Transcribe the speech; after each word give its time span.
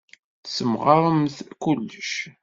Tessemɣaremt 0.43 1.37
kullec. 1.63 2.11